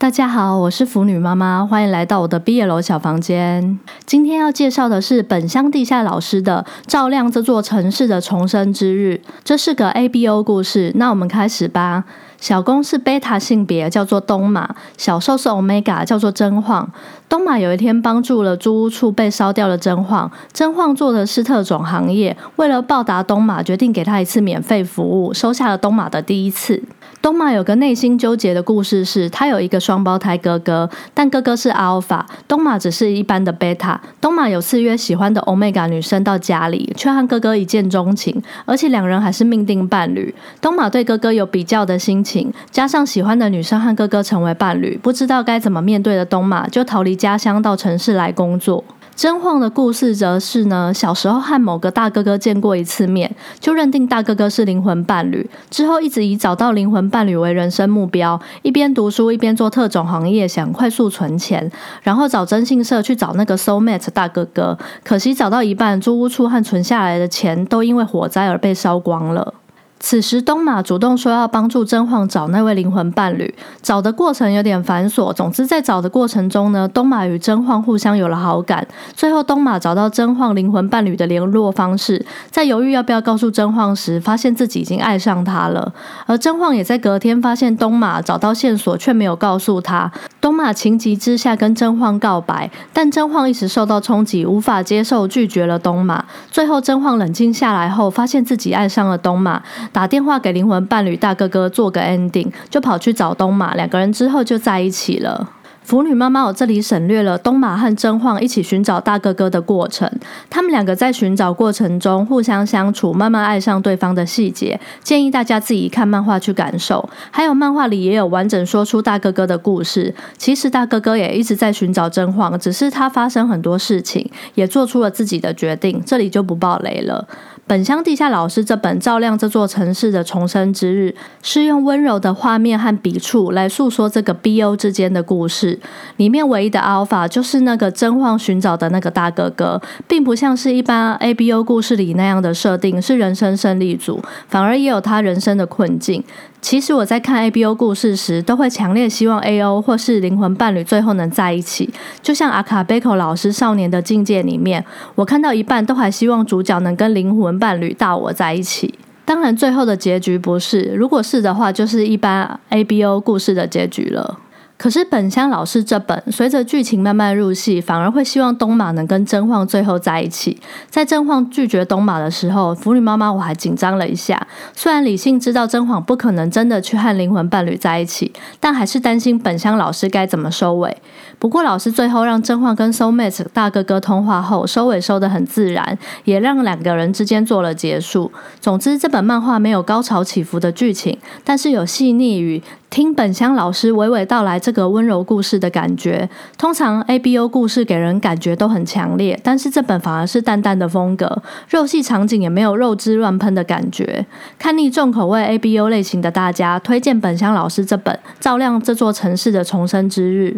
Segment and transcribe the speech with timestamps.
[0.00, 3.80] 大家好，我是腐女妈妈，欢迎来到我的毕业楼小房间。
[4.06, 10.92] 今天要介绍的是本乡地下老师的《照亮这座城市的重生之日》，这是个 A B O 故事。
[10.94, 12.04] 那我们开始吧。
[12.38, 16.88] 小公是贝塔性别，叫做东马；小受是 Omega，叫做真晃。
[17.28, 26.80] 东马有一天帮助了租屋处被烧掉的真晃，真晃做的是特种行业，为了报答东马，决定给他一次免费服务，收下了东马的第一次。
[27.20, 34.00] 东马有个内心纠结的故事，是他有一个双胞胎哥哥，但哥哥是阿尔法，东马只是一般的贝塔。
[34.20, 40.32] 东马有次约喜欢的欧米伽女生到家里，却和哥哥一见钟情，而且两人还是命定伴侣。
[40.60, 48.84] 东马对哥哥有比较的心情，加上喜欢的女生和哥哥成为伴侣，不知道该怎么面对的东马，就逃离家乡到城市来工作。
[49.18, 55.50] 真晃的故事则是呢，小时候和某个大哥哥见过一次面，就认定大哥哥是灵魂伴侣。
[55.70, 61.68] 之后一直以找到灵魂伴侣为人生目标，一边读书一边做特种行业，想快速存钱，
[62.04, 64.78] 然后找征信社去找那个 soul mate 大哥哥。
[65.02, 69.52] 可惜找到一半，租屋处和存下来的钱都因为火灾而被烧光了。
[70.00, 73.52] 此时，东马主动说要帮助真晃找那位灵魂伴侣。
[73.82, 78.86] 找的过程有点繁琐，总之在找的过程中呢，东马与真晃互相有了好感。
[79.14, 85.92] 最后，东马找到真晃灵魂伴侣的联络方式，在犹豫要不要告诉真晃时，发现自己已经爱上他了。
[86.26, 90.10] 而真晃也在隔天发现东马找到线索，却没有告诉他。
[90.40, 96.24] 东马情急之下跟真晃告白，但真晃一时受到冲击，无法接受，拒绝了东马。
[96.50, 99.60] 最后，真晃冷静下来后，发现自己爱上了东马。
[99.92, 105.48] 打电话给灵魂伴侣大哥哥做个 ending，就跑去找东马，两个人之后就在一起了。
[105.88, 110.06] 腐女妈妈，我这里省略了东马和真晃一起寻找大哥哥的过程。
[110.50, 114.78] 他们两个在寻找过程中互相相处，慢慢爱上对方的细节。
[115.02, 117.08] 建议大家自己看漫画去感受。
[117.30, 120.14] 还有漫画里也有完整说出大哥哥的故事。
[120.36, 126.02] 其实大哥哥也一直在寻找真晃，只是他发生很多事情，也做出了自己的决定。
[126.04, 127.26] 这里就不爆雷了。
[127.66, 135.77] 本乡地下老师这本照亮这座城市的重生之日，是用温柔的画面和笔触来诉说这个 BO 之间的故事。
[136.16, 146.22] 里面唯一的 Alpha 就是那个真晃寻找的那个大哥哥，并不像是一般 ABO 故事里那样的设定是人生胜利组，反而也有他人生的困境。
[146.60, 151.88] 其实我在看 A B O 故事时，都会强烈希望 A O 或是灵魂伴侣最后能在一起。
[152.20, 154.84] 就像阿卡贝克老师《少年的境界》里面，
[155.14, 158.92] 我看到一半都还希望主角能跟灵魂伴侣大我在一起。
[159.24, 164.38] 当然，最后的结局不是，如果是的话，就是一般 A B O 故事的结局了。
[164.78, 170.56] 可是本乡老师这本随着剧情慢慢入戏，反而会希望东马能跟真晃最后在一起。
[170.88, 174.46] 在真晃拒绝东马的时候，腐女妈妈我还紧张了一下。
[174.72, 180.96] 虽然理性知道真晃不可能真的去和灵魂伴侣在一起，但还是担心本乡老师该怎么收尾。
[181.40, 188.30] 不过老师最后让真晃跟 soul mate 大哥哥通话后，收尾收得很自然，也让两个人之间做了结束。
[188.60, 192.62] 总之，这本漫画没有高潮起伏的剧情，但是有细腻与。
[192.90, 204.24] 听本乡老师娓娓道来这个温柔故事的感觉，通常 A B O 故事给人感觉都很强烈，但是这本反而是淡淡的风格，肉戏场景也没有肉汁乱喷的感觉。
[204.58, 210.56] 看腻重口味 A B O 类型的大家，推荐本乡老师这本《照亮这座城市的重生之日》。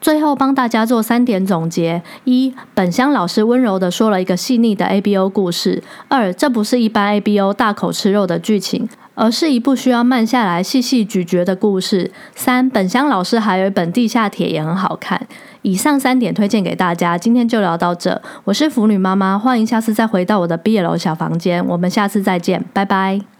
[0.00, 8.88] 最后帮大家做三点总结：一、本乡老师温柔的说了一个细腻的 A B O 故事；二、这不是一般 A B O 大口吃肉的剧情。
[9.18, 12.12] 而是一部需要慢下来细细咀嚼的故事。
[12.36, 15.20] 三本乡老师还有一本《地下铁》也很好看。
[15.62, 18.22] 以上三点推荐给大家，今天就聊到这。
[18.44, 21.66] 我是腐女妈妈，欢迎下次再回到我的毕业楼小房间。
[21.66, 23.37] 我们下次再见，拜拜。